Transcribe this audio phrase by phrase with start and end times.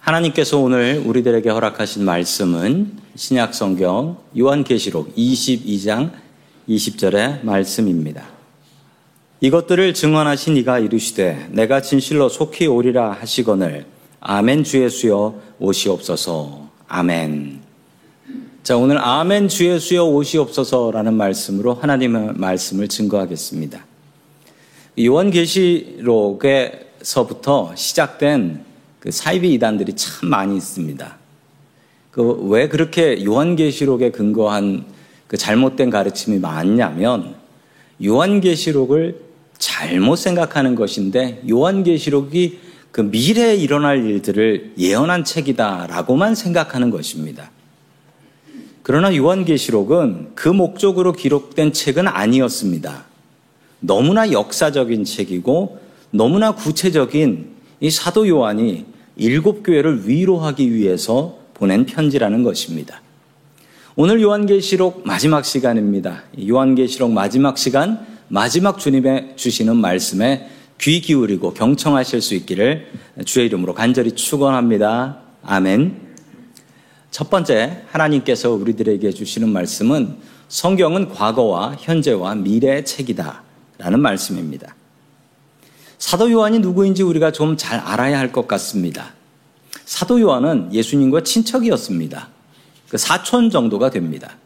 [0.00, 6.10] 하나님께서 오늘 우리들에게 허락하신 말씀은 신약 성경 요한계시록 22장
[6.68, 8.24] 20절의 말씀입니다.
[9.40, 13.84] 이것들을 증언하신 이가 이르시되 내가 진실로 속히 오리라 하시거늘
[14.20, 17.60] 아멘 주 예수여 오시옵소서 아멘.
[18.62, 23.84] 자 오늘 아멘 주 예수여 오시옵소서라는 말씀으로 하나님의 말씀을 증거하겠습니다.
[24.98, 28.69] 요한계시록에서부터 시작된
[29.00, 31.16] 그 사이비 이단들이 참 많이 있습니다.
[32.10, 34.84] 그 왜 그렇게 요한계시록에 근거한
[35.26, 37.34] 그 잘못된 가르침이 많냐면
[38.04, 39.20] 요한계시록을
[39.58, 42.58] 잘못 생각하는 것인데 요한계시록이
[42.90, 47.50] 그 미래에 일어날 일들을 예언한 책이다라고만 생각하는 것입니다.
[48.82, 53.04] 그러나 요한계시록은 그 목적으로 기록된 책은 아니었습니다.
[53.78, 55.78] 너무나 역사적인 책이고
[56.10, 58.84] 너무나 구체적인 이 사도 요한이
[59.16, 63.02] 일곱 교회를 위로하기 위해서 보낸 편지라는 것입니다.
[63.96, 66.22] 오늘 요한계시록 마지막 시간입니다.
[66.48, 70.48] 요한계시록 마지막 시간, 마지막 주님의 주시는 말씀에
[70.80, 72.86] 귀 기울이고 경청하실 수 있기를
[73.26, 75.18] 주의 이름으로 간절히 축원합니다.
[75.42, 76.10] 아멘.
[77.10, 80.16] 첫 번째 하나님께서 우리들에게 주시는 말씀은
[80.48, 84.74] 성경은 과거와 현재와 미래의 책이다라는 말씀입니다.
[86.00, 89.12] 사도 요한이 누구인지 우리가 좀 잘 알아야 할 것 같습니다.
[89.84, 92.28] 사도 요한은 예수님과 친척이었습니다.
[92.88, 94.36] 그 사촌 정도가 됩니다.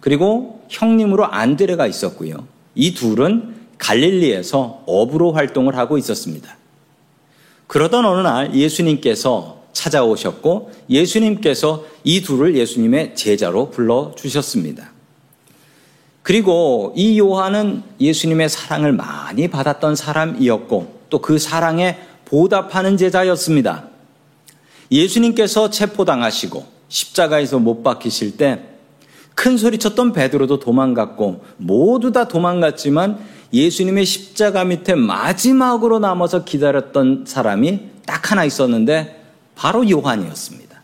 [0.00, 2.46] 그리고 형님으로 안드레가 있었고요.
[2.74, 6.56] 이 둘은 갈릴리에서 어부로 활동을 하고 있었습니다.
[7.66, 14.92] 그러던 어느 날 예수님께서 찾아오셨고 예수님께서 이 둘을 예수님의 제자로 불러주셨습니다.
[16.22, 23.84] 그리고 이 요한은 예수님의 사랑을 많이 받았던 사람이었고 또 그 사랑에 보답하는 제자였습니다.
[24.92, 28.70] 예수님께서 체포당하시고 십자가에서 못 박히실 때
[29.40, 33.18] 큰 소리 쳤던 베드로도 도망갔고 모두 다 도망갔지만
[33.54, 40.82] 예수님의 십자가 밑에 마지막으로 남아서 기다렸던 사람이 딱 하나 있었는데 바로 요한이었습니다.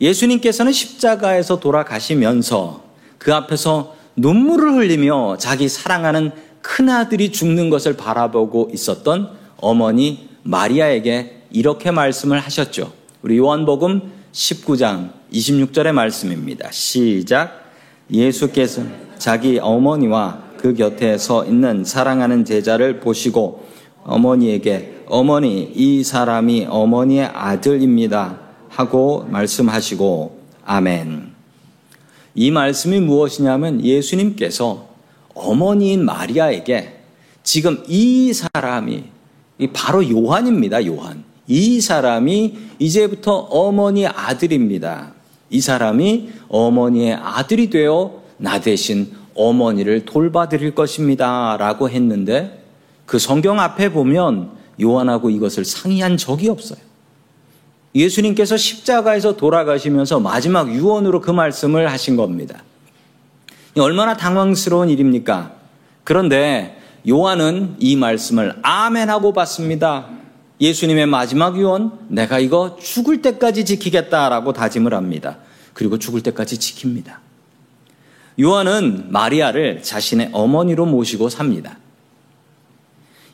[0.00, 2.84] 예수님께서는 십자가에서 돌아가시면서
[3.18, 12.40] 그 앞에서 눈물을 흘리며 자기 사랑하는 큰아들이 죽는 것을 바라보고 있었던 어머니 마리아에게 이렇게 말씀을
[12.40, 12.92] 하셨죠.
[13.22, 16.70] 우리 요한복음 19장 26절의 말씀입니다.
[16.70, 17.72] 시작.
[18.10, 18.82] 예수께서
[19.18, 23.66] 자기 어머니와 그 곁에 서 있는 사랑하는 제자를 보시고
[24.04, 31.27] 어머니에게 어머니 이 사람이 어머니의 아들입니다 하고 말씀하시고 아멘.
[32.34, 34.88] 이 말씀이 무엇이냐면 예수님께서
[35.34, 36.94] 어머니인 마리아에게
[37.42, 39.04] 지금 이 사람이
[39.72, 40.84] 바로 요한입니다.
[40.86, 41.24] 요한.
[41.46, 45.14] 이 사람이 이제부터 어머니 아들입니다.
[45.50, 51.56] 이 사람이 어머니의 아들이 되어 나 대신 어머니를 돌봐드릴 것입니다.
[51.58, 52.62] 라고 했는데
[53.06, 54.50] 그 성경 앞에 보면
[54.80, 56.87] 요한하고 이것을 상의한 적이 없어요.
[57.94, 62.62] 예수님께서 십자가에서 돌아가시면서 마지막 유언으로 그 말씀을 하신 겁니다.
[63.76, 65.52] 얼마나 당황스러운 일입니까?
[66.04, 70.06] 그런데 요한은 이 말씀을 아멘하고 받습니다.
[70.60, 75.38] 예수님의 마지막 유언, 내가 이거 죽을 때까지 지키겠다라고 다짐을 합니다.
[75.72, 77.16] 그리고 죽을 때까지 지킵니다.
[78.40, 81.78] 요한은 마리아를 자신의 어머니로 모시고 삽니다.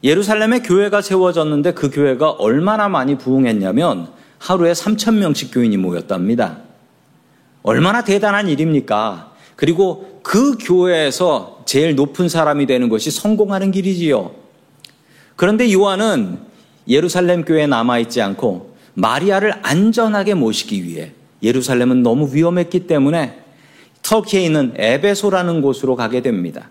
[0.03, 4.09] 예루살렘에 교회가 세워졌는데 그 교회가 얼마나 많이 부흥했냐면
[4.45, 6.59] 하루에 3천 명씩 교인이 모였답니다.
[7.63, 9.33] 얼마나 대단한 일입니까?
[9.57, 14.35] 그리고 그 교회에서 제일 높은 사람이 되는 것이 성공하는 길이지요.
[15.37, 16.41] 그런데 요한은
[16.87, 21.13] 예루살렘 교회에 남아있지 않고 마리아를 안전하게 모시기 위해
[21.43, 23.39] 예루살렘은 너무 위험했기 때문에
[24.03, 26.69] 터키에 있는 에베소라는 곳으로 가게 됩니다.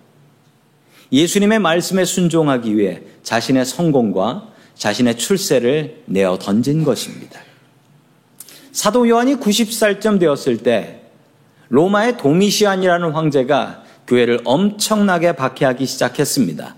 [1.11, 7.40] 예수님의 말씀에 순종하기 위해 자신의 성공과 자신의 출세를 내어 던진 것입니다.
[8.73, 11.02] 사도 요한이 90살쯤 되었을 때
[11.70, 16.75] 로마의 도미시안이라는 황제가 교회를 엄청나게 박해하기 시작했습니다.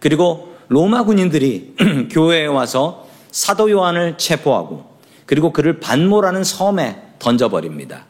[0.00, 1.74] 그리고 로마 군인들이
[2.10, 4.86] 교회에 와서 사도 요한을 체포하고
[5.26, 8.06] 그리고 그를 반모라는 섬에 던져버립니다.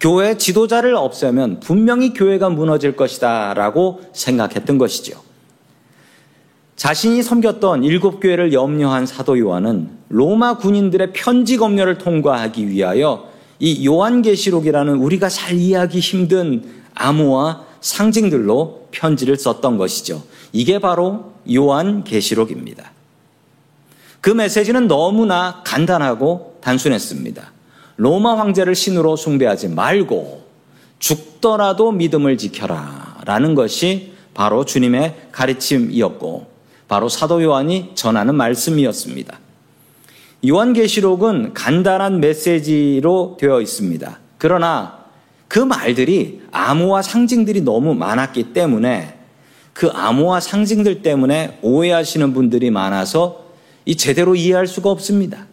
[0.00, 5.20] 교회 지도자를 없애면 분명히 교회가 무너질 것이다 라고 생각했던 것이죠.
[6.76, 13.28] 자신이 섬겼던 일곱 교회를 염려한 사도 요한은 로마 군인들의 편지 검열을 통과하기 위하여
[13.60, 20.22] 이 요한계시록이라는 우리가 잘 이해하기 힘든 암호와 상징들로 편지를 썼던 것이죠.
[20.52, 22.90] 이게 바로 요한계시록입니다.
[24.20, 27.52] 그 메시지는 너무나 간단하고 단순했습니다.
[27.96, 30.44] 로마 황제를 신으로 숭배하지 말고
[30.98, 33.18] 죽더라도 믿음을 지켜라.
[33.26, 36.53] 라는 것이 바로 주님의 가르침이었고,
[36.94, 39.40] 바로 사도 요한이 전하는 말씀이었습니다.
[40.46, 44.20] 요한계시록은 간단한 메시지로 되어 있습니다.
[44.38, 45.00] 그러나
[45.48, 49.18] 그 말들이 암호와 상징들이 너무 많았기 때문에
[49.72, 53.44] 그 암호와 상징들 때문에 오해하시는 분들이 많아서
[53.86, 55.48] 이 제대로 이해할 수가 없습니다.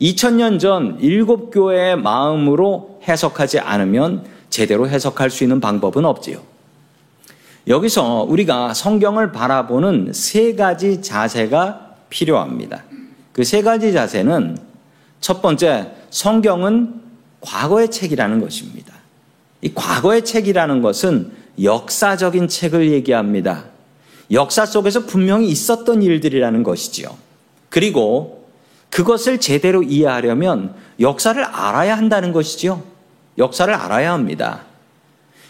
[0.00, 6.47] 2000년 전 일곱 교회의 마음으로 해석하지 않으면 제대로 해석할 수 있는 방법은 없지요.
[7.68, 12.84] 여기서 우리가 성경을 바라보는 세 가지 자세가 필요합니다.
[13.32, 14.58] 그 세 가지 자세는
[15.20, 17.00] 첫 번째, 성경은
[17.40, 18.94] 과거의 책이라는 것입니다.
[19.60, 21.32] 이 과거의 책이라는 것은
[21.62, 23.64] 역사적인 책을 얘기합니다.
[24.32, 27.16] 역사 속에서 분명히 있었던 일들이라는 것이지요.
[27.68, 28.48] 그리고
[28.90, 32.82] 그것을 제대로 이해하려면 역사를 알아야 한다는 것이지요.
[33.36, 34.64] 역사를 알아야 합니다.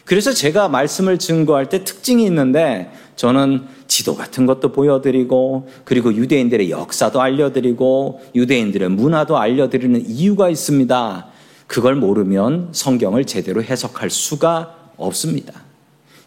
[0.09, 7.21] 그래서 제가 말씀을 증거할 때 특징이 있는데 저는 지도 같은 것도 보여드리고 그리고 유대인들의 역사도
[7.21, 11.27] 알려드리고 유대인들의 문화도 알려드리는 이유가 있습니다.
[11.67, 15.53] 그걸 모르면 성경을 제대로 해석할 수가 없습니다.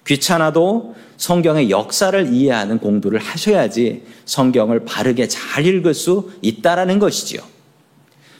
[0.05, 7.41] 귀찮아도 성경의 역사를 이해하는 공부를 하셔야지 성경을 바르게 잘 읽을 수 있다라는 것이지요.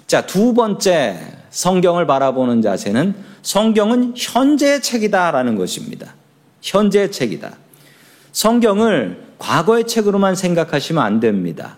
[0.05, 6.15] 자, 두 번째 성경을 바라보는 자세는 성경은 현재의 책이다라는 것입니다.
[6.61, 7.51] 현재의 책이다.
[8.31, 11.77] 성경을 과거의 책으로만 생각하시면 안 됩니다.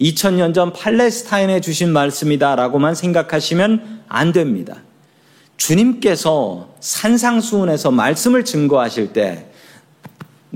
[0.00, 4.82] 2000년 전 팔레스타인에 주신 말씀이다라고만 생각하시면 안 됩니다.
[5.56, 9.50] 주님께서 산상수훈에서 말씀을 증거하실 때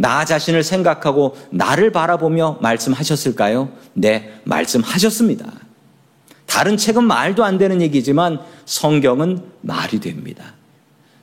[0.01, 3.71] 나 자신을 생각하고 나를 바라보며 말씀하셨을까요?
[3.93, 5.53] 네, 말씀하셨습니다.
[6.51, 10.55] 다른 책은 말도 안 되는 얘기지만 성경은 말이 됩니다.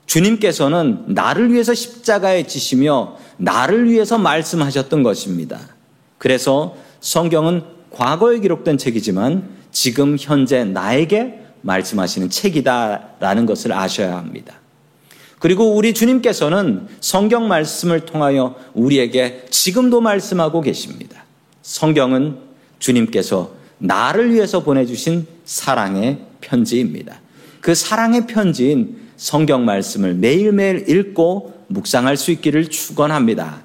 [0.06, 5.60] 주님께서는 나를 위해서 십자가에 지시며 나를 위해서 말씀하셨던 것입니다.
[6.18, 14.62] 그래서 성경은 과거에 기록된 책이지만 지금 현재 나에게 말씀하시는 책이다라는 것을 아셔야 합니다.
[15.40, 21.26] 그리고 우리 주님께서는 성경 말씀을 통하여 우리에게 지금도 말씀하고 계십니다.
[21.64, 22.38] 성경은
[22.80, 27.22] 주님께서 나를 위해서 보내주신 사랑의 편지입니다.
[27.62, 33.62] 그 사랑의 편지인 성경 말씀을 매일매일 읽고 묵상할 수 있기를 축원합니다.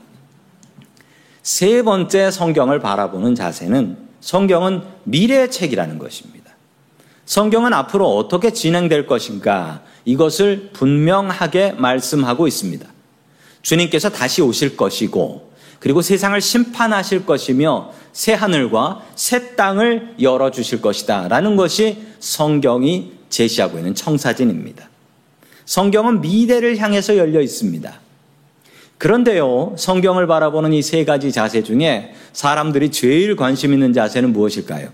[1.42, 6.52] 세 번째 성경을 바라보는 자세는 성경은 미래의 책이라는 것입니다.
[7.24, 12.86] 성경은 앞으로 어떻게 진행될 것인가 이것을 분명하게 말씀하고 있습니다.
[13.62, 15.51] 주님께서 다시 오실 것이고
[15.82, 23.78] 그리고 세상을 심판하실 것이며 새 하늘과 새 땅을 열어 주실 것이다 라는 것이 성경이 제시하고
[23.78, 24.88] 있는 청사진입니다.
[25.64, 28.00] 성경은 미래를 향해서 열려 있습니다.
[28.98, 34.90] 그런데요, 성경을 바라보는 이 세 가지 자세 중에 사람들이 제일 관심 있는 자세는 무엇일까요?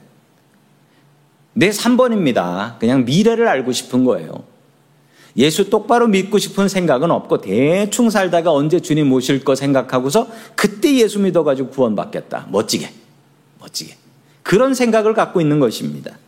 [1.53, 2.79] 네, 3번입니다.
[2.79, 4.45] 그냥 미래를 알고 싶은 거예요.
[5.39, 10.27] 예수 똑바로 믿고 싶은 생각은 없고 대충 살다가 언제 주님 오실 거 생각하고서
[10.57, 12.49] 그때 예수 믿어가지고 구원받겠다.
[12.51, 12.91] 멋지게.
[13.61, 13.97] 멋지게.
[14.43, 16.19] 그런 생각을 갖고 있는 것입니다.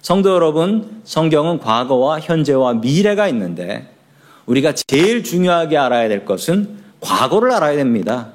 [0.00, 3.92] 성도 여러분, 성경은 과거와 현재와 미래가 있는데
[4.46, 8.28] 우리가 제일 중요하게 알아야 될 것은 과거를 알아야 됩니다.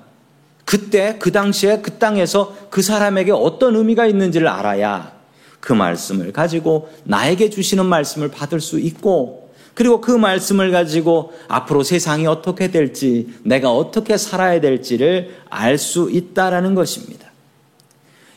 [0.65, 5.13] 그때, 그 당시에, 그 땅에서 그 사람에게 어떤 의미가 있는지를 알아야
[5.61, 9.40] 그 말씀을 가지고 나에게 주시는 말씀을 받을 수 있고
[9.73, 16.75] 그리고 그 말씀을 가지고 앞으로 세상이 어떻게 될지 내가 어떻게 살아야 될지를 알 수 있다라는
[16.75, 17.31] 것입니다.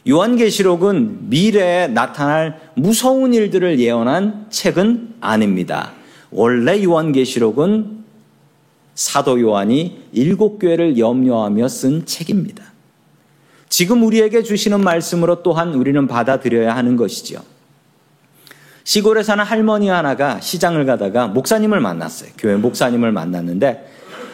[0.08, 5.92] 요한계시록은 미래에 나타날 무서운 일들을 예언한 책은 아닙니다.
[6.30, 8.04] 원래 요한계시록은
[8.94, 12.72] 사도 요한이 일곱 교회를 염려하며 쓴 책입니다.
[13.68, 17.40] 지금 우리에게 주시는 말씀으로 또한 우리는 받아들여야 하는 것이죠.
[18.84, 22.30] 시골에 사는 할머니 하나가 시장을 가다가 목사님을 만났어요.
[22.36, 23.90] 교회 목사님을 만났는데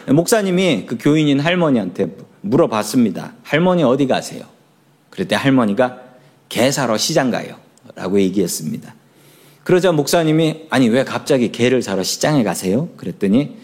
[0.09, 2.07] 목사님이 그 교인인 할머니한테
[2.41, 3.33] 물어봤습니다.
[3.43, 4.43] 할머니 어디 가세요?
[5.09, 5.99] 그랬더니 할머니가
[6.49, 7.55] 개 사러 시장 가요.
[7.95, 8.93] 라고 얘기했습니다.
[9.63, 12.89] 그러자 목사님이 아니 왜 갑자기 개를 사러 시장에 가세요?
[12.97, 13.57] 그랬더니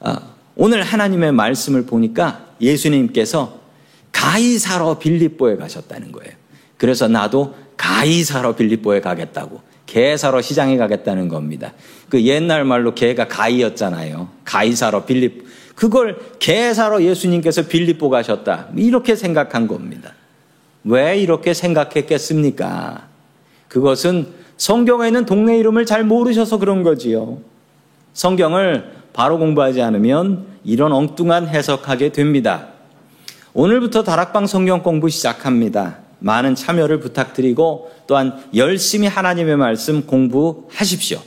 [0.00, 0.20] 아,
[0.56, 3.60] 오늘 하나님의 말씀을 보니까 예수님께서
[4.10, 6.32] 가이사로 빌립보에 가셨다는 거예요.
[6.78, 11.72] 그래서 나도 가이사로 빌립보에 가겠다고 개 사러 시장에 가겠다는 겁니다.
[12.08, 14.28] 그 옛날 말로 개가 가이였잖아요.
[14.44, 18.68] 가이사로 빌립 그걸 개 사러 예수님께서 빌립보 가셨다.
[18.76, 20.12] 이렇게 생각한 겁니다.
[20.84, 23.08] 왜 이렇게 생각했겠습니까?
[23.68, 27.38] 그것은 성경에 있는 동네 이름을 잘 모르셔서 그런 거지요.
[28.14, 32.68] 성경을 바로 공부하지 않으면 이런 엉뚱한 해석하게 됩니다.
[33.52, 35.98] 오늘부터 다락방 성경 공부 시작합니다.
[36.26, 41.22] 많은 참여를 부탁드리고 또한 열심히 하나님의 말씀 공부하십시오.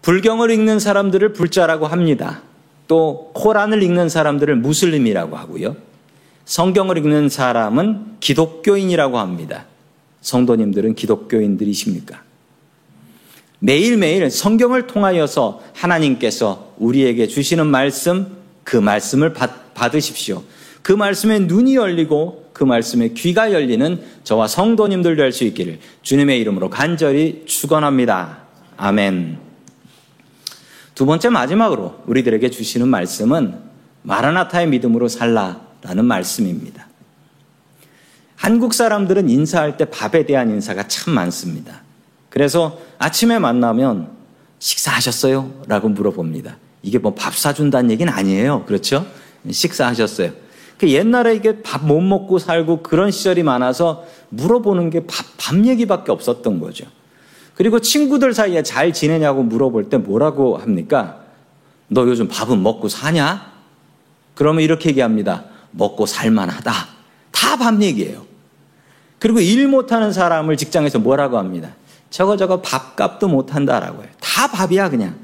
[0.00, 2.40] 불경을 읽는 사람들을 불자라고 합니다.
[2.88, 5.76] 또 코란을 읽는 사람들을 무슬림이라고 하고요.
[6.46, 9.66] 성경을 읽는 사람은 기독교인이라고 합니다.
[10.22, 12.22] 성도님들은 기독교인들이십니까?
[13.58, 20.42] 매일매일 성경을 통하여서 하나님께서 우리에게 주시는 말씀, 그 말씀을 받, 받으십시오.
[20.84, 26.68] 그 말씀에 눈이 열리고 그 말씀에 귀가 열리는 저와 성도님들 될 수 있기를 주님의 이름으로
[26.68, 28.42] 간절히 축원합니다.
[28.76, 29.38] 아멘.
[30.94, 33.54] 두 번째 마지막으로 우리들에게 주시는 말씀은
[34.02, 36.86] 마라나타의 믿음으로 살라라는 말씀입니다.
[38.36, 41.80] 한국 사람들은 인사할 때 밥에 대한 인사가 참 많습니다.
[42.28, 44.10] 그래서 아침에 만나면
[44.58, 45.62] 식사하셨어요?
[45.66, 46.58] 라고 물어봅니다.
[46.82, 48.66] 이게 뭐 밥 사준다는 얘기는 아니에요.
[48.66, 49.06] 그렇죠?
[49.50, 50.43] 식사하셨어요.
[50.78, 56.10] 그 옛날에 이게 밥 못 먹고 살고 그런 시절이 많아서 물어보는 게 밥, 밥 얘기밖에
[56.12, 56.86] 없었던 거죠.
[57.54, 61.20] 그리고 친구들 사이에 잘 지내냐고 물어볼 때 뭐라고 합니까?
[61.88, 63.52] 너 요즘 밥은 먹고 사냐?
[64.34, 65.44] 그러면 이렇게 얘기합니다.
[65.70, 66.72] 먹고 살만하다.
[67.30, 68.24] 다 밥 얘기예요.
[69.20, 71.70] 그리고 일 못하는 사람을 직장에서 뭐라고 합니다.
[72.10, 74.10] 저거 저거 밥값도 못한다라고 해요.
[74.20, 75.14] 다 밥이야 그냥.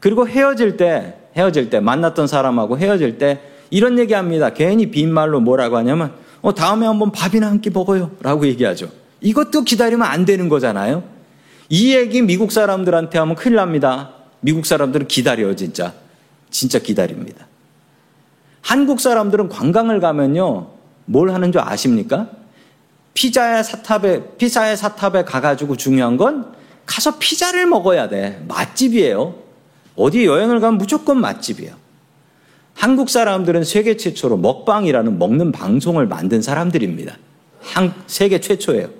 [0.00, 4.50] 그리고 헤어질 때 헤어질 때 만났던 사람하고 헤어질 때 이런 얘기합니다.
[4.50, 8.88] 괜히 빈말로 뭐라고 하냐면 어 다음에 한번 밥이나 한 끼 먹어요 라고 얘기하죠.
[9.20, 11.02] 이것도 기다리면 안 되는 거잖아요.
[11.68, 14.10] 이 얘기 미국 사람들한테 하면 큰일 납니다.
[14.40, 15.94] 미국 사람들은 기다려요, 진짜.
[16.50, 17.46] 진짜 기다립니다.
[18.60, 20.68] 한국 사람들은 관광을 가면요,
[21.06, 22.28] 뭘 하는 줄 아십니까?
[23.14, 26.52] 피자의 사탑에, 피자의 사탑에 가가지고 중요한 건
[26.84, 28.44] 가서 피자를 먹어야 돼.
[28.46, 29.34] 맛집이에요.
[29.96, 31.74] 어디 여행을 가면 무조건 맛집이에요.
[32.76, 37.16] 한국 사람들은 세계 최초로 먹방이라는 먹는 방송을 만든 사람들입니다.
[37.60, 38.90] 한, 세계 최초예요.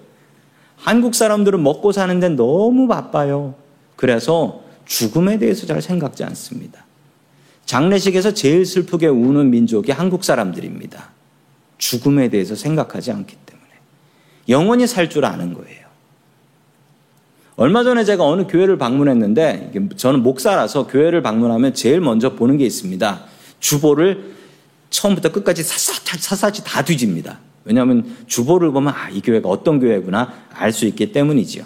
[0.78, 3.54] 한국 사람들은 먹고 사는데 너무 바빠요.
[3.94, 6.84] 그래서 죽음에 대해서 잘 생각지 않습니다.
[7.66, 11.10] 장례식에서 제일 슬프게 우는 민족이 한국 사람들입니다.
[11.76, 13.68] 죽음에 대해서 생각하지 않기 때문에.
[14.48, 15.84] 영원히 살 줄 아는 거예요.
[17.56, 23.35] 얼마 전에 제가 어느 교회를 방문했는데, 저는 목사라서 교회를 방문하면 제일 먼저 보는 게 있습니다.
[23.60, 24.34] 주보를
[24.90, 27.38] 처음부터 끝까지 사사치, 사사치 다 뒤집니다.
[27.64, 31.64] 왜냐하면 주보를 보면 아, 이 교회가 어떤 교회구나 알 수 있기 때문이지요.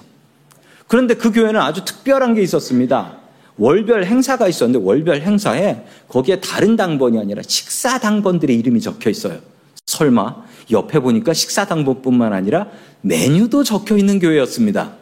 [0.86, 3.18] 그런데 그 교회는 아주 특별한 게 있었습니다.
[3.58, 9.38] 월별 행사가 있었는데 월별 행사에 거기에 다른 당번이 아니라 식사 당번들의 이름이 적혀 있어요.
[9.86, 12.66] 설마 옆에 보니까 식사 당번뿐만 아니라
[13.02, 14.94] 메뉴도 적혀 있는 교회였습니다.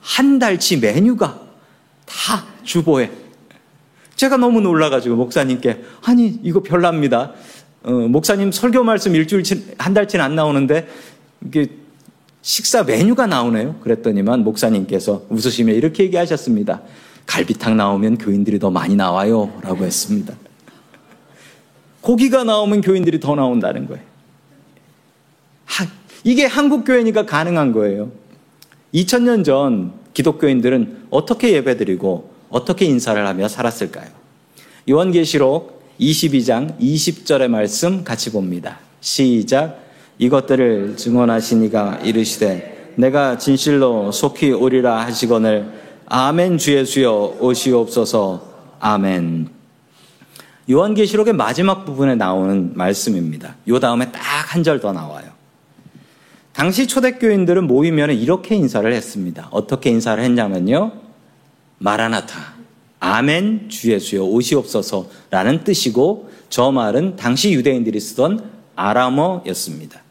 [0.00, 1.40] 한 달치 메뉴가
[2.06, 3.10] 다 주보에.
[4.20, 7.32] 제가 너무 놀라가지고 목사님께 아니 이거 별납니다.
[7.82, 9.44] 어, 목사님 설교 말씀 일주일
[9.78, 10.86] 한 달치는 안 나오는데
[11.46, 11.68] 이게
[12.42, 13.76] 식사 메뉴가 나오네요.
[13.76, 16.82] 그랬더니만 목사님께서 웃으시며 이렇게 얘기하셨습니다.
[17.24, 19.58] 갈비탕 나오면 교인들이 더 많이 나와요.
[19.62, 20.34] 라고 했습니다.
[22.02, 24.04] 고기가 나오면 교인들이 더 나온다는 거예요.
[25.64, 25.86] 하,
[26.24, 28.12] 이게 한국교회니까 가능한 거예요.
[28.92, 34.08] 2000년 전 기독교인들은 어떻게 예배드리고 어떻게 인사를 하며 살았을까요?
[34.88, 38.78] 요한계시록 22장 20절의 말씀 같이 봅니다.
[39.00, 39.78] 시작.
[40.18, 45.72] 이것들을 증언하시니가 이르시되 내가 진실로 속히 오리라 하시거늘
[46.06, 48.42] 아멘 주 예수여 오시옵소서
[48.80, 49.48] 아멘.
[50.70, 53.56] 요한계시록의 마지막 부분에 나오는 말씀입니다.
[53.68, 55.30] 요 다음에 딱 한 절 더 나와요.
[56.52, 59.48] 당시 초대교인들은 모이면 이렇게 인사를 했습니다.
[59.52, 60.92] 어떻게 인사를 했냐면요.
[61.80, 62.54] 마라나타.
[63.00, 68.44] 아멘 주 예수여 오시옵소서라는 뜻이고 저 말은 당시 유대인들이 쓰던
[68.76, 70.02] 아람어였습니다.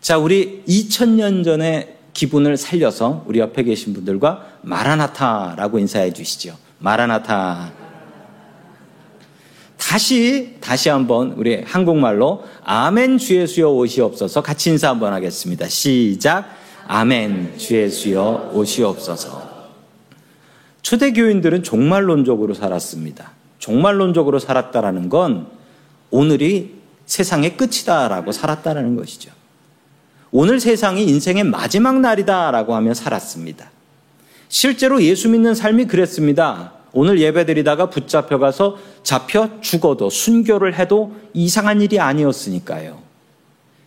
[0.00, 6.56] 자, 우리 2000년 전의 기분을 살려서 우리 옆에 계신 분들과 마라나타라고 인사해 주시죠.
[6.78, 7.72] 마라나타.
[9.78, 15.68] 다시 다시 한번 우리 한국말로 아멘 주 예수여 오시옵소서 같이 인사 한번 하겠습니다.
[15.68, 16.46] 시작.
[16.86, 19.53] 아멘 주 예수여 오시옵소서.
[20.84, 23.32] 초대 교인들은 종말론적으로 살았습니다.
[23.58, 25.46] 종말론적으로 살았다라는 건
[26.10, 26.74] 오늘이
[27.06, 29.32] 세상의 끝이다라고 살았다라는 것이죠.
[30.30, 33.70] 오늘 세상이 인생의 마지막 날이다라고 하며 살았습니다.
[34.48, 36.74] 실제로 예수 믿는 삶이 그랬습니다.
[36.92, 42.98] 오늘 예배드리다가 붙잡혀가서 잡혀 죽어도 순교를 해도 이상한 일이 아니었으니까요.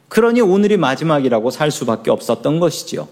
[0.10, 3.08] 그러니 오늘이 마지막이라고 살 수밖에 없었던 것이지요.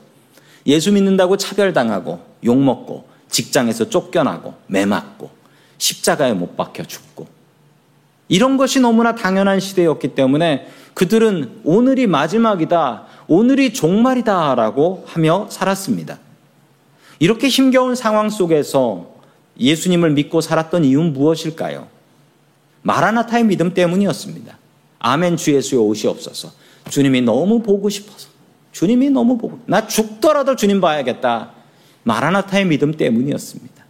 [0.66, 5.30] 예수 믿는다고 차별당하고 욕먹고 직장에서 쫓겨나고 매맞고
[5.78, 7.28] 십자가에 못 박혀 죽고
[8.30, 16.20] 이런 것이 너무나 당연한 시대였기 때문에 그들은 오늘이 마지막이다, 오늘이 종말이다라고 하며 살았습니다.
[17.20, 19.14] 이렇게 힘겨운 상황 속에서
[19.60, 21.88] 예수님을 믿고 살았던 이유는 무엇일까요?
[22.84, 24.58] 마라나타의 믿음 때문이었습니다.
[25.00, 26.52] 아멘 주 예수의 옷이 없어서
[26.90, 28.30] 주님이 너무 보고 싶어서
[28.72, 31.55] 주님이 너무 보고 나 죽더라도 주님 봐야겠다.
[32.06, 33.84] 마라나타의 믿음 때문이었습니다.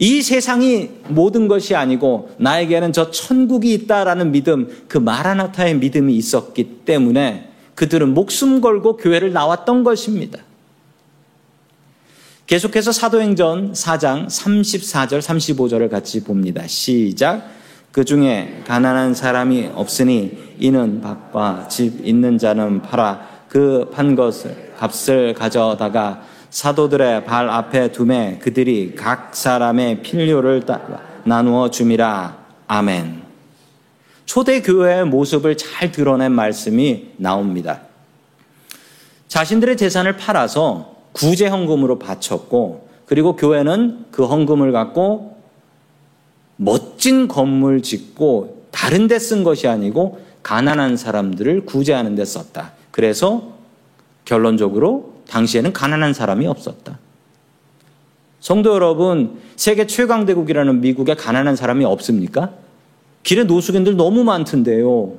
[0.00, 7.48] 이 세상이 모든 것이 아니고 나에게는 저 천국이 있다라는 믿음, 그 마라나타의 믿음이 있었기 때문에
[7.74, 10.40] 그들은 목숨 걸고 교회를 나왔던 것입니다.
[12.46, 16.66] 계속해서 사도행전 4장 34절, 35절을 같이 봅니다.
[16.66, 17.48] 시작.
[17.90, 25.32] 그 중에 가난한 사람이 없으니 이는 밭과 집 있는 자는 팔아 그 판 것을 값을
[25.34, 26.22] 가져다가
[26.54, 30.62] 사도들의 발 앞에 두매 그들이 각 사람의 필요를
[31.24, 32.38] 나누어 줌이라.
[32.68, 33.24] 아멘.
[34.26, 37.80] 초대교회의 모습을 잘 드러낸 말씀이 나옵니다.
[39.26, 45.36] 자신들의 재산을 팔아서 구제 헌금으로 바쳤고 그리고 교회는 그 헌금을 갖고
[46.54, 52.74] 멋진 건물 짓고 다른 데 쓴 것이 아니고 가난한 사람들을 구제하는 데 썼다.
[52.92, 53.54] 그래서
[54.24, 56.98] 결론적으로 당시에는 가난한 사람이 없었다.
[58.40, 62.52] 성도 여러분, 세계 최강대국이라는 미국에 가난한 사람이 없습니까?
[63.22, 65.14] 길에 노숙인들 너무 많던데요.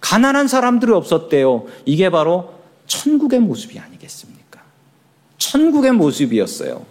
[0.00, 1.66] 가난한 사람들이 없었대요.
[1.84, 2.54] 이게 바로
[2.86, 4.62] 천국의 모습이 아니겠습니까?
[5.38, 6.84] 천국의 모습이었어요.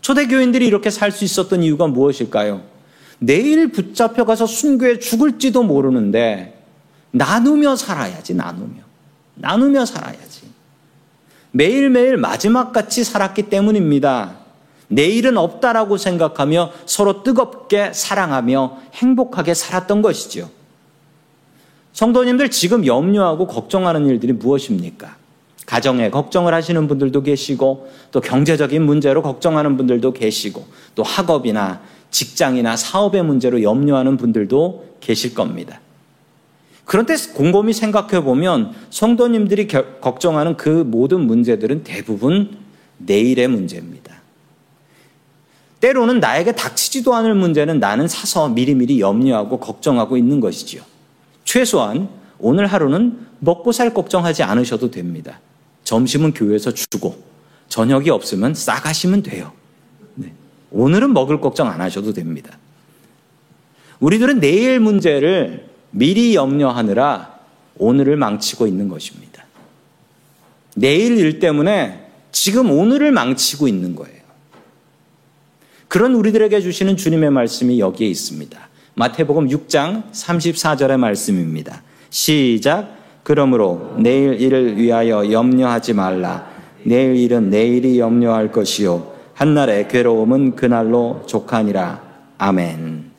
[0.00, 2.62] 초대교인들이 이렇게 살 수 있었던 이유가 무엇일까요?
[3.20, 6.62] 내일 붙잡혀가서 순교에 죽을지도 모르는데
[7.12, 8.82] 나누며 살아야지, 나누며.
[9.36, 10.43] 나누며 살아야지.
[11.56, 14.38] 매일매일 마지막같이 살았기 때문입니다.
[14.88, 20.50] 내일은 없다라고 생각하며 서로 뜨겁게 사랑하며 행복하게 살았던 것이지요.
[21.92, 25.14] 성도님들 지금 염려하고 걱정하는 일들이 무엇입니까?
[25.64, 33.22] 가정에 걱정을 하시는 분들도 계시고 또 경제적인 문제로 걱정하는 분들도 계시고 또 학업이나 직장이나 사업의
[33.22, 35.80] 문제로 염려하는 분들도 계실 겁니다.
[36.84, 42.58] 그런데 곰곰이 생각해 보면 성도님들이 걱정하는 그 모든 문제들은 대부분
[42.98, 44.14] 내일의 문제입니다.
[45.80, 50.82] 때로는 나에게 닥치지도 않을 문제는 나는 사서 미리미리 염려하고 걱정하고 있는 것이지요.
[51.44, 55.40] 최소한 오늘 하루는 먹고 살 걱정하지 않으셔도 됩니다.
[55.84, 57.22] 점심은 교회에서 주고
[57.68, 59.52] 저녁이 없으면 싸가시면 돼요.
[60.14, 60.32] 네.
[60.70, 62.56] 오늘은 먹을 걱정 안 하셔도 됩니다.
[64.00, 67.38] 우리들은 내일 문제를 미리 염려하느라
[67.78, 69.44] 오늘을 망치고 있는 것입니다.
[70.74, 74.18] 내일 일 때문에 지금 오늘을 망치고 있는 거예요.
[75.86, 78.68] 그런 우리들에게 주시는 주님의 말씀이 여기에 있습니다.
[78.94, 81.82] 마태복음 6장 34절의 말씀입니다.
[82.10, 82.96] 시작.
[83.22, 86.50] 그러므로 내일 일을 위하여 염려하지 말라.
[86.82, 89.12] 내일 일은 내일이 염려할 것이요.
[89.34, 92.02] 한날의 괴로움은 그날로 족하니라.
[92.38, 93.13] 아멘.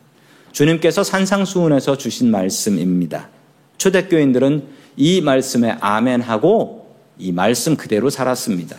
[0.55, 3.27] 주님께서 산상수훈에서 주신 말씀입니다.
[3.77, 4.63] 초대교인들은
[4.95, 8.77] 이 말씀에 아멘하고 이 말씀 그대로 살았습니다.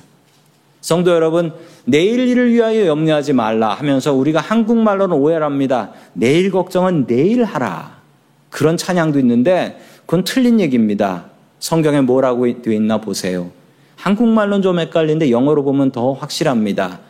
[0.81, 1.53] 성도 여러분,
[1.85, 5.93] 내일 일을 위하여 염려하지 말라 하면서 우리가 한국말로는 오해를 합니다.
[6.15, 8.01] 내일 걱정은 내일 하라.
[8.49, 11.27] 그런 찬양도 있는데 그건 틀린 얘기입니다.
[11.59, 13.51] 성경에 뭐라고 되어 있나 보세요.
[13.97, 17.01] 한국말로는 좀 헷갈리는데 영어로 보면 더 확실합니다.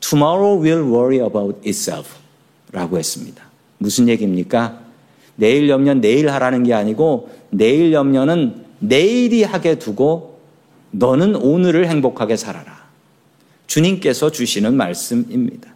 [0.00, 2.16] Tomorrow will worry about itself
[2.72, 3.47] 라고 했습니다.
[3.78, 4.80] 무슨 얘기입니까?
[5.36, 10.40] 내일 염려는 내일 하라는 게 아니고 내일 염려는 내일이 하게 두고
[10.90, 12.88] 너는 오늘을 행복하게 살아라.
[13.66, 15.72] 주님께서 주시는 말씀입니다.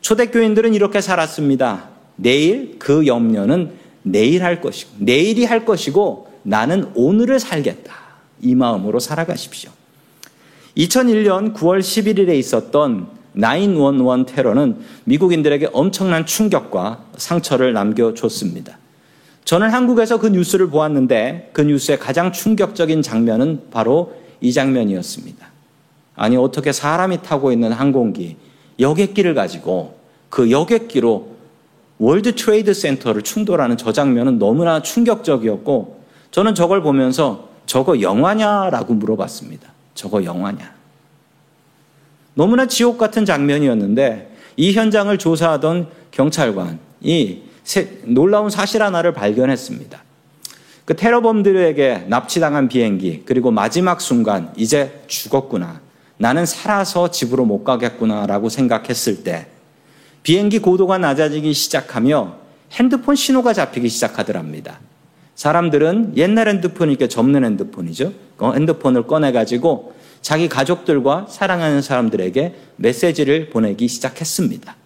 [0.00, 1.88] 초대교인들은 이렇게 살았습니다.
[2.16, 7.94] 내일 그 염려는 내일 할 것이고, 내일이 할 것이고, 나는 오늘을 살겠다.
[8.40, 9.70] 이 마음으로 살아가십시오.
[10.76, 18.78] 2001년 9월 11일에 있었던 911 테러는 미국인들에게 엄청난 충격과 상처를 남겨줬습니다.
[19.44, 25.46] 저는 한국에서 그 뉴스를 보았는데 그 뉴스의 가장 충격적인 장면은 바로 이 장면이었습니다.
[26.16, 28.36] 아니, 어떻게 사람이 타고 있는 항공기,
[28.78, 31.28] 여객기를 가지고 그 여객기로
[31.98, 39.68] 월드 트레이드 센터를 충돌하는 저 장면은 너무나 충격적이었고 저는 저걸 보면서 저거 영화냐라고 물어봤습니다.
[39.94, 40.79] 저거 영화냐?
[42.34, 47.42] 너무나 지옥 같은 장면이었는데 이 현장을 조사하던 경찰관이
[48.04, 50.02] 놀라운 사실 하나를 발견했습니다.
[50.84, 55.80] 그 테러범들에게 납치당한 비행기, 그리고 마지막 순간, 이제 죽었구나.
[56.16, 58.26] 나는 살아서 집으로 못 가겠구나.
[58.26, 59.46] 라고 생각했을 때,
[60.24, 62.36] 비행기 고도가 낮아지기 시작하며
[62.72, 64.80] 핸드폰 신호가 잡히기 시작하더랍니다.
[65.36, 68.12] 사람들은 옛날 핸드폰이니까 접는 핸드폰이죠.
[68.36, 74.76] 그 핸드폰을 꺼내가지고 자기 가족들과 사랑하는 사람들에게 메시지를 보내기 시작했습니다.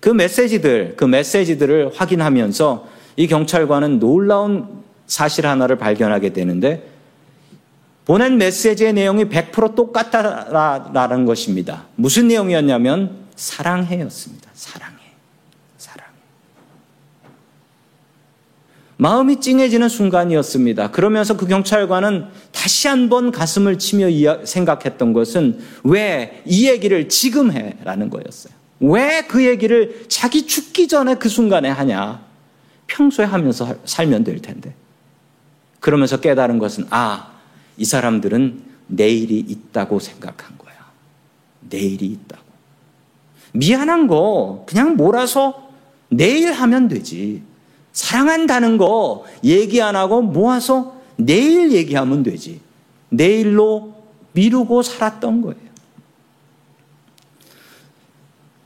[0.00, 6.88] 그 메시지들, 그 메시지들을 확인하면서 이 경찰관은 놀라운 사실 하나를 발견하게 되는데
[8.04, 11.84] 보낸 메시지의 내용이 100% 똑같다라는 것입니다.
[11.94, 14.50] 무슨 내용이었냐면 사랑해였습니다.
[14.54, 15.01] 사랑해.
[19.02, 20.92] 마음이 찡해지는 순간이었습니다.
[20.92, 24.06] 그러면서 그 경찰관은 다시 한번 가슴을 치며
[24.44, 27.76] 생각했던 것은 왜 이 얘기를 지금 해?
[27.82, 28.54] 라는 거였어요.
[28.78, 32.24] 왜 그 얘기를 자기 죽기 전에 그 순간에 하냐?
[32.86, 34.72] 평소에 하면서 살면 될 텐데.
[35.80, 37.32] 그러면서 깨달은 것은, 아,
[37.76, 40.74] 이 사람들은 내일이 있다고 생각한 거야.
[41.68, 42.44] 내일이 있다고.
[43.54, 45.70] 미안한 거 그냥 몰아서
[46.08, 47.42] 내일 하면 되지.
[47.92, 52.60] 사랑한다는 거 얘기 안 하고 모아서 내일 얘기하면 되지.
[53.10, 53.94] 내일로
[54.32, 55.72] 미루고 살았던 거예요.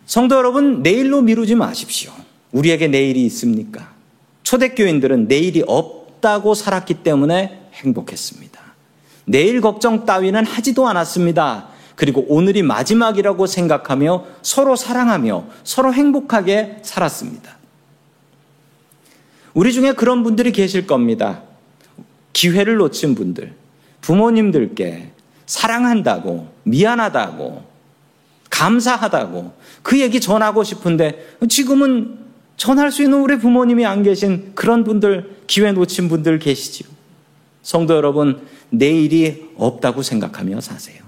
[0.06, 2.12] 성도 여러분, 내일로 미루지 마십시오.
[2.52, 3.92] 우리에게 내일이 있습니까?
[4.44, 8.60] 초대교인들은 내일이 없다고 살았기 때문에 행복했습니다.
[9.24, 11.68] 내일 걱정 따위는 하지도 않았습니다.
[11.96, 17.56] 그리고 오늘이 마지막이라고 생각하며 서로 사랑하며 서로 행복하게 살았습니다.
[19.56, 21.40] 우리 중에 그런 분들이 계실 겁니다.
[22.34, 23.54] 기회를 놓친 분들,
[24.02, 25.12] 부모님들께
[25.46, 27.64] 사랑한다고, 미안하다고,
[28.50, 32.18] 감사하다고 그 얘기 전하고 싶은데 지금은
[32.58, 36.86] 전할 수 있는 우리 부모님이 안 계신 그런 분들, 기회 놓친 분들 계시지요.
[37.62, 41.02] 성도 여러분, 내일이 없다고 생각하며 사세요.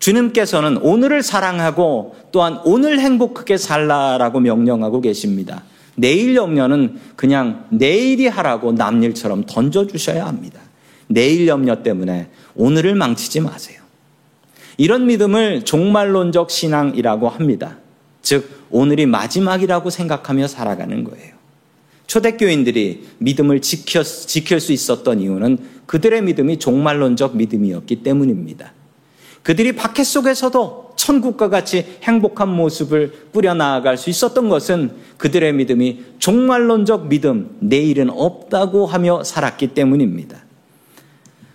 [0.00, 5.62] 주님께서는 오늘을 사랑하고 또한 오늘 행복하게 살라라고 명령하고 계십니다.
[5.94, 10.60] 내일 염려는 그냥 내일이 하라고 남 일처럼 던져주셔야 합니다.
[11.06, 13.80] 내일 염려 때문에 오늘을 망치지 마세요.
[14.78, 17.76] 이런 믿음을 종말론적 신앙이라고 합니다.
[18.22, 21.32] 즉, 오늘이 마지막이라고 생각하며 살아가는 거예요.
[22.06, 28.72] 초대교인들이 믿음을 지켜, 지킬 수 있었던 이유는 그들의 믿음이 종말론적 믿음이었기 때문입니다.
[29.42, 37.56] 그들이 박해 속에서도 천국과 같이 행복한 모습을 뿌려나갈 수 있었던 것은 그들의 믿음이 종말론적 믿음,
[37.58, 40.38] 내일은 없다고 하며 살았기 때문입니다.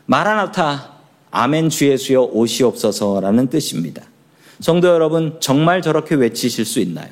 [0.05, 0.97] 마라나타,
[1.31, 4.03] 아멘 주 예수여 오시옵소서라는 뜻입니다.
[4.59, 7.09] 성도 여러분, 정말 저렇게 외치실 수 있나요?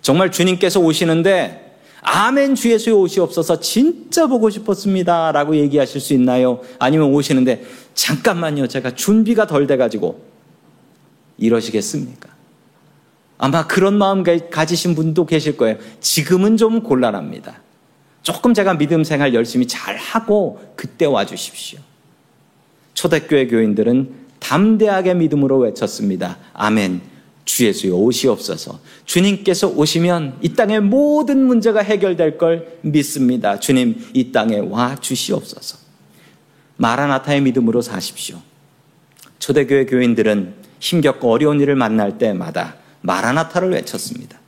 [0.00, 5.32] 정말 주님께서 오시는데 아멘 주 예수의 오시옵소서 진짜 보고 싶었습니다.
[5.32, 6.60] 라고 얘기하실 수 있나요?
[6.78, 8.68] 아니면 오시는데 잠깐만요.
[8.68, 10.33] 제가 준비가 덜 돼가지고
[11.38, 12.30] 이러시겠습니까?
[13.38, 15.76] 아마 그런 마음 가지신 분도 계실 거예요.
[16.00, 17.60] 지금은 좀 곤란합니다.
[18.22, 21.78] 조금 제가 믿음 생활 열심히 잘 하고 그때 와 주십시오.
[22.94, 26.38] 초대교회 교인들은 담대하게 믿음으로 외쳤습니다.
[26.54, 27.02] 아멘.
[27.44, 28.80] 주 예수여 오시옵소서.
[29.04, 33.58] 주님께서 오시면 이 땅의 모든 문제가 해결될 걸 믿습니다.
[33.60, 35.78] 주님 이 땅에 와 주시옵소서.
[36.76, 38.38] 마라나타의 믿음으로 사십시오.
[39.38, 44.38] 초대교회 교인들은 힘겹고 어려운 일을 만날 때마다 마라나타를 외쳤습니다.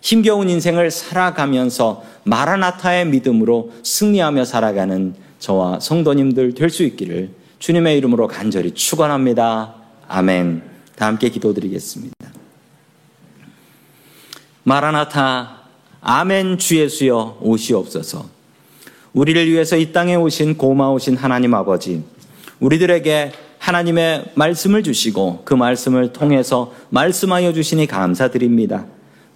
[0.00, 8.72] 힘겨운 인생을 살아가면서 마라나타의 믿음으로 승리하며 살아가는 저와 성도님들 될 수 있기를 주님의 이름으로 간절히
[8.72, 9.74] 축원합니다.
[10.08, 10.62] 아멘.
[10.96, 12.16] 다 함께 기도드리겠습니다.
[14.64, 15.62] 마라나타
[16.00, 18.26] 아멘 주 예수여 오시옵소서.
[19.12, 22.04] 우리를 위해서 이 땅에 오신 고마우신 하나님 아버지,
[22.60, 23.32] 우리들에게
[23.68, 28.86] 하나님의 말씀을 주시고 그 말씀을 통해서 말씀하여 주시니 감사드립니다.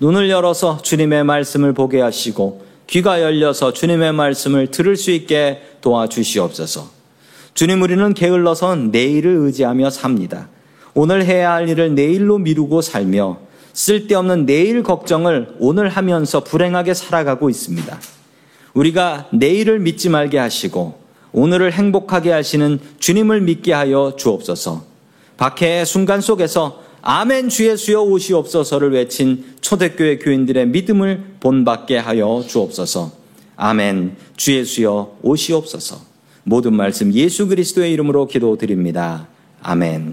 [0.01, 6.91] 눈을 열어서 주님의 말씀을 보게 하시고 귀가 열려서 주님의 말씀을 들을 수 있게 도와주시옵소서.
[7.53, 10.49] 주님 우리는 게을러서 내일을 의지하며 삽니다.
[10.95, 13.39] 오늘 해야 할 일을 내일로 미루고 살며
[13.75, 18.01] 쓸데없는 내일 걱정을 오늘 하면서 불행하게 살아가고 있습니다.
[18.73, 21.02] 우리가 내일을 믿지 말게 하시고
[21.33, 24.85] 오늘을 행복하게 하시는 주님을 믿게 하여 주옵소서.
[25.37, 33.11] 박해의 순간 속에서 아멘 주 예수여 오시옵소서를 외친 초대교회 교인들의 믿음을 본받게 하여 주옵소서.
[33.57, 36.01] 아멘 주 예수여 오시옵소서.
[36.45, 39.29] 모든 말씀 예수 그리스도의 이름으로 기도드립니다.
[39.63, 40.11] 아멘.